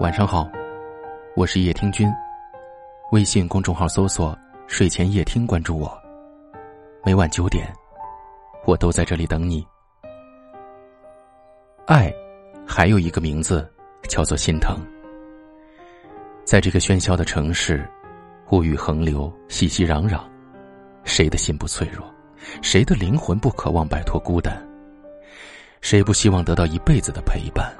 [0.00, 0.50] 晚上好，
[1.36, 2.12] 我是叶听君。
[3.12, 4.36] 微信公众号搜索
[4.66, 5.96] “睡前夜听”，关注我。
[7.04, 7.72] 每晚九点，
[8.66, 9.64] 我都在这里等你。
[11.86, 12.12] 爱，
[12.66, 13.72] 还有一个名字
[14.08, 14.76] 叫做心疼。
[16.44, 17.88] 在这个喧嚣的城市，
[18.50, 20.22] 物欲横流，熙熙攘攘，
[21.04, 22.04] 谁的心不脆弱？
[22.62, 24.60] 谁的灵魂不渴望摆脱孤单？
[25.80, 27.72] 谁不希望得到一辈子的陪伴？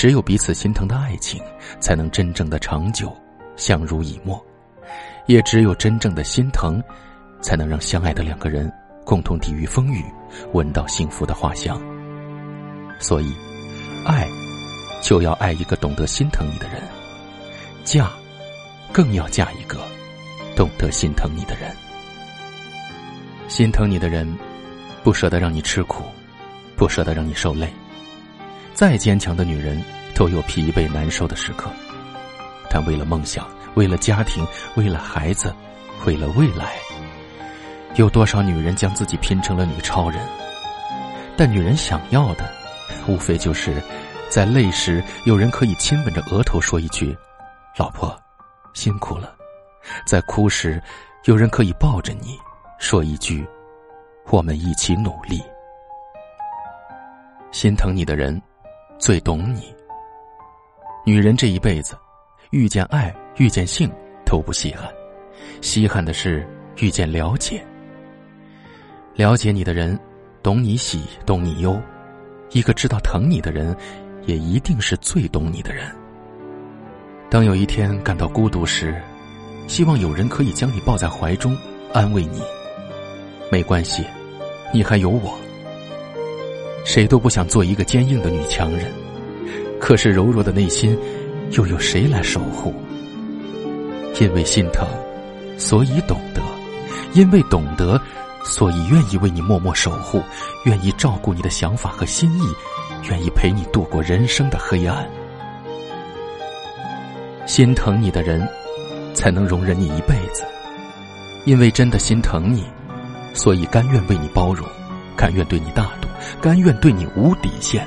[0.00, 1.42] 只有彼此心疼的爱情，
[1.78, 3.14] 才能真正的长久，
[3.54, 4.34] 相濡以沫；
[5.26, 6.82] 也只有真正的心疼，
[7.42, 8.72] 才能让相爱的两个人
[9.04, 10.02] 共同抵御风雨，
[10.54, 11.78] 闻到幸福的花香。
[12.98, 13.30] 所以，
[14.06, 14.26] 爱
[15.02, 16.80] 就要爱一个懂得心疼你的人，
[17.84, 18.10] 嫁
[18.90, 19.80] 更要嫁一个
[20.56, 21.70] 懂得心疼你的人。
[23.48, 24.26] 心疼你的人，
[25.04, 26.04] 不舍得让你吃苦，
[26.74, 27.70] 不舍得让你受累。
[28.80, 29.78] 再坚强的女人，
[30.14, 31.70] 都有疲惫难受的时刻。
[32.70, 34.42] 但为了梦想，为了家庭，
[34.74, 35.54] 为了孩子，
[36.06, 36.76] 为了未来，
[37.96, 40.26] 有多少女人将自己拼成了女超人？
[41.36, 42.50] 但女人想要的，
[43.06, 43.82] 无非就是
[44.30, 47.14] 在累时有人可以亲吻着额头说一句
[47.76, 48.18] ：“老婆，
[48.72, 49.36] 辛苦了。”
[50.08, 50.82] 在哭时，
[51.24, 52.34] 有人可以抱着你
[52.78, 53.46] 说一句
[54.32, 55.38] ：“我们一起努力。”
[57.52, 58.40] 心疼你的人。
[59.00, 59.74] 最懂你。
[61.06, 61.96] 女人这一辈子，
[62.50, 63.90] 遇见爱、遇见性
[64.26, 64.92] 都不稀罕，
[65.62, 67.64] 稀罕的是遇见了解。
[69.14, 69.98] 了解你的人，
[70.42, 71.80] 懂你喜，懂你忧。
[72.50, 73.74] 一个知道疼你的人，
[74.26, 75.90] 也一定是最懂你的人。
[77.30, 79.00] 当有一天感到孤独时，
[79.66, 81.56] 希望有人可以将你抱在怀中，
[81.94, 82.42] 安慰你。
[83.50, 84.04] 没关系，
[84.74, 85.38] 你还有我。
[86.84, 88.92] 谁都不想做一个坚硬的女强人，
[89.78, 90.96] 可是柔弱的内心，
[91.52, 92.74] 又有谁来守护？
[94.20, 94.86] 因为心疼，
[95.56, 96.42] 所以懂得；
[97.14, 98.00] 因为懂得，
[98.44, 100.22] 所以愿意为你默默守护，
[100.64, 102.42] 愿意照顾你的想法和心意，
[103.08, 105.08] 愿意陪你度过人生的黑暗。
[107.46, 108.46] 心疼你的人，
[109.14, 110.42] 才能容忍你一辈子；
[111.46, 112.64] 因为真的心疼你，
[113.32, 114.68] 所以甘愿为你包容，
[115.20, 116.08] 甘愿对你大度。
[116.40, 117.86] 甘愿对你无底线，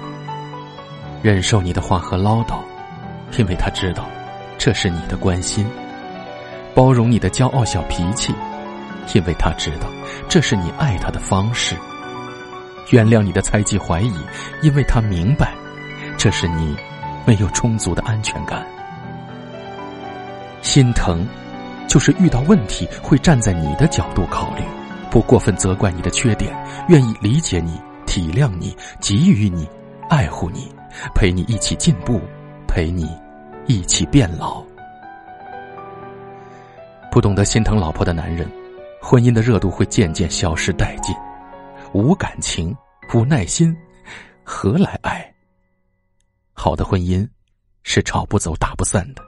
[1.23, 2.59] 忍受你的话和唠叨，
[3.39, 4.05] 因为他知道
[4.59, 5.65] 这是你的关心；
[6.75, 8.35] 包容你的骄傲小脾气，
[9.15, 9.87] 因为他知道
[10.29, 11.75] 这是你爱他的方式；
[12.91, 14.13] 原谅你的猜忌怀疑，
[14.61, 15.55] 因为他明白
[16.15, 16.75] 这是你
[17.25, 18.63] 没有充足的安全感。
[20.61, 21.27] 心疼，
[21.87, 24.63] 就是遇到问题会站在你的角度考虑，
[25.13, 26.51] 不过分责怪你的缺点，
[26.89, 27.79] 愿意理解你。
[28.07, 29.69] 体谅你，给予你，
[30.09, 30.73] 爱护你，
[31.13, 32.19] 陪你一起进步，
[32.67, 33.07] 陪你
[33.67, 34.63] 一起变老。
[37.11, 38.51] 不懂得心疼老婆的男人，
[38.99, 41.15] 婚姻的热度会渐渐消失殆尽。
[41.93, 42.75] 无感情，
[43.13, 43.75] 无耐心，
[44.43, 45.31] 何来爱？
[46.53, 47.27] 好的婚姻
[47.83, 49.21] 是吵不走、打不散的，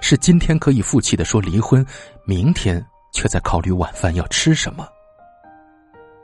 [0.00, 1.86] 是今天可以负气的说离婚，
[2.24, 4.84] 明天却在考虑晚饭要吃什么。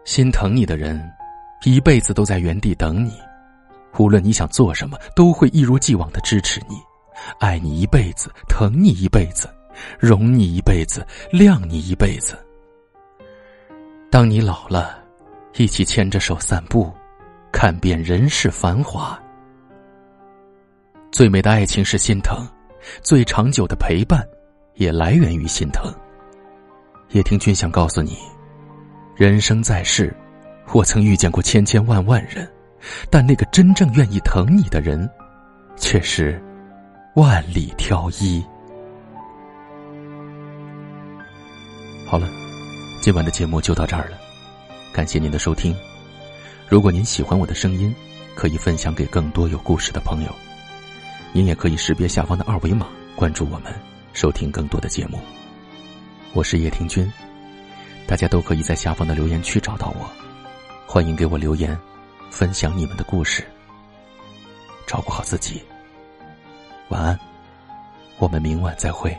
[0.04, 1.02] 心疼你的人。
[1.66, 3.18] 一辈子都在原地等你，
[3.98, 6.76] 无论你想做什么，都会一如既往的支持你，
[7.38, 9.48] 爱你一辈子，疼你一辈子，
[9.98, 12.38] 容你一辈子，谅你一辈子。
[14.10, 15.02] 当你老了，
[15.56, 16.92] 一起牵着手散步，
[17.50, 19.18] 看遍人世繁华。
[21.10, 22.46] 最美的爱情是心疼，
[23.00, 24.22] 最长久的陪伴，
[24.74, 25.90] 也来源于心疼。
[27.12, 28.18] 叶听君想告诉你，
[29.16, 30.14] 人生在世。
[30.72, 32.48] 我曾遇见过千千万万人，
[33.10, 35.08] 但那个真正愿意疼你的人，
[35.76, 36.42] 却是
[37.14, 38.44] 万里挑一。
[42.06, 42.28] 好了，
[43.00, 44.18] 今晚的节目就到这儿了，
[44.92, 45.76] 感谢您的收听。
[46.68, 47.94] 如果您喜欢我的声音，
[48.34, 50.34] 可以分享给更多有故事的朋友。
[51.32, 53.72] 您也可以识别下方的二维码关注我们，
[54.12, 55.20] 收听更多的节目。
[56.32, 57.08] 我是叶听君，
[58.06, 60.08] 大家都可以在下方的留言区找到我。
[60.86, 61.76] 欢迎给我留言，
[62.30, 63.44] 分享你们的故事。
[64.86, 65.62] 照顾好自己，
[66.90, 67.18] 晚安，
[68.18, 69.16] 我们明晚再会。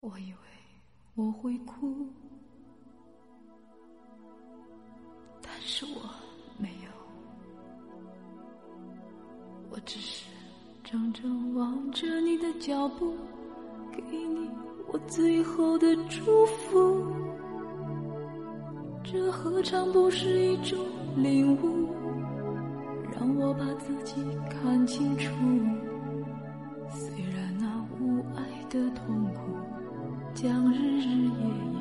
[0.00, 0.38] 我以为
[1.14, 2.06] 我会哭，
[5.40, 6.02] 但是我
[6.58, 6.90] 没有，
[9.70, 10.26] 我只是
[10.84, 13.16] 怔怔望着你的脚步，
[14.90, 17.06] 我最后的祝福。
[19.04, 20.78] 这何尝不是一种
[21.16, 21.88] 领悟？
[23.12, 25.30] 让我把自己看清楚。
[26.90, 29.56] 虽然那无爱的痛苦，
[30.34, 31.80] 将日日夜夜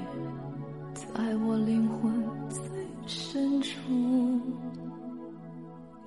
[0.93, 2.11] 在我灵魂
[2.49, 2.61] 最
[3.05, 3.77] 深处。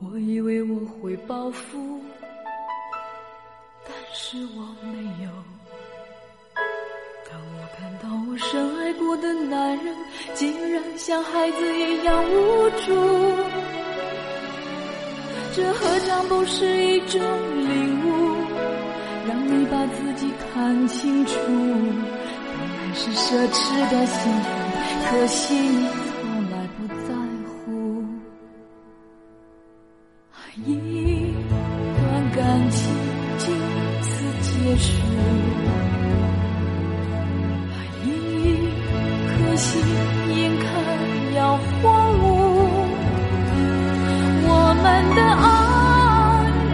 [0.01, 2.01] 我以为我会报复，
[3.85, 5.31] 但是我没有。
[7.77, 9.95] 看到我深爱过的男人，
[10.35, 12.95] 竟然像孩子一样无助，
[15.55, 17.21] 这何尝不是一种
[17.57, 18.37] 领悟？
[19.29, 24.49] 让你把自己看清楚，本来是奢侈的幸福，
[25.11, 25.89] 可惜你
[41.57, 42.23] 荒芜，
[44.47, 44.49] 我
[44.83, 45.45] 们的爱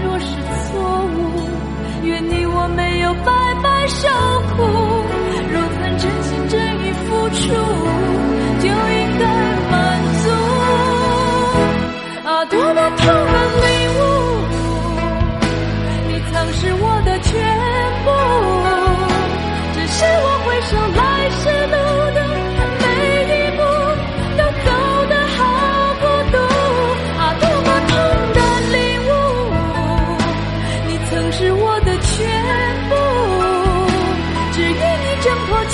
[0.04, 0.26] 若是
[0.68, 0.74] 错
[1.16, 1.16] 误，
[2.02, 3.30] 愿你我没有白
[3.62, 4.08] 白受
[4.56, 4.56] 苦。
[5.52, 7.42] 若曾真心真意付出，
[8.60, 9.24] 就应该
[9.70, 9.74] 满
[10.22, 10.24] 足。
[12.28, 13.04] 啊，多么痛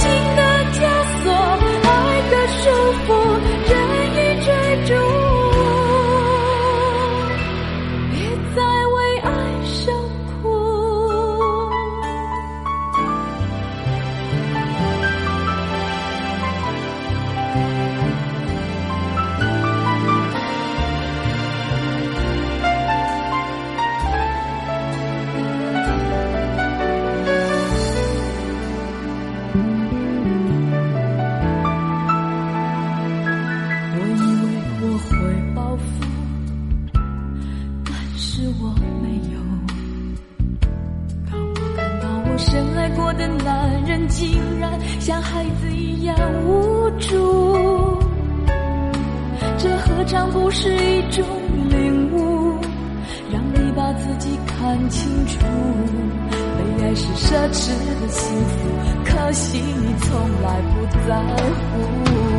[0.02, 0.41] 挣脱
[50.02, 51.24] 何尝不是一种
[51.70, 52.58] 领悟？
[53.30, 55.38] 让你把自己看清楚，
[56.58, 57.68] 被爱是奢侈
[58.00, 58.68] 的幸福，
[59.04, 61.22] 可惜你从来不在
[61.54, 62.31] 乎。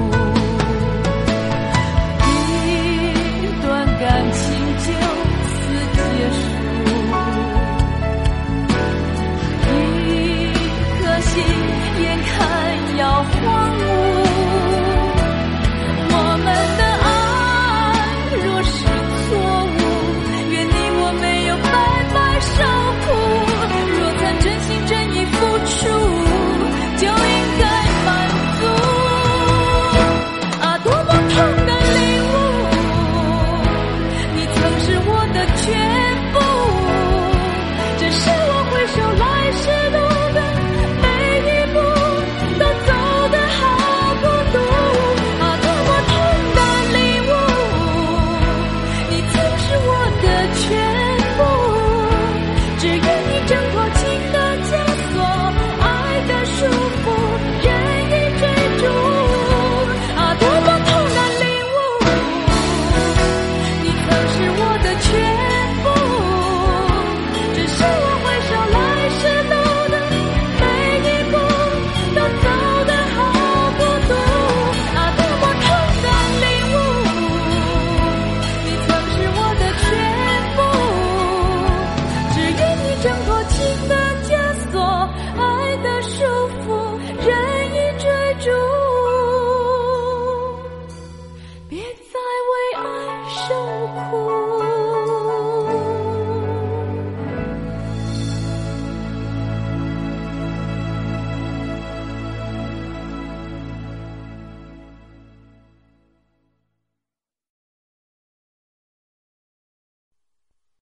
[93.47, 94.43] 受苦。